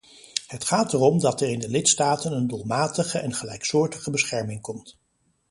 Het 0.47 0.63
gaat 0.65 0.93
erom 0.93 1.19
dat 1.19 1.41
er 1.41 1.49
in 1.49 1.59
de 1.59 1.69
lidstaten 1.69 2.31
een 2.31 2.47
doelmatige 2.47 3.19
en 3.19 3.33
gelijksoortige 3.33 4.11
bescherming 4.11 4.61
komt. 4.61 4.97